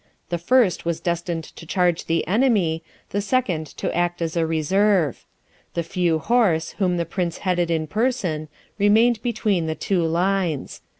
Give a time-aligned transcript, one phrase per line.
[0.29, 5.27] The first was destined to charge the enemy, the second to act as a reserve.
[5.75, 8.47] The few horse, whom the Prince headed in person,
[8.79, 10.81] remained between the two lines.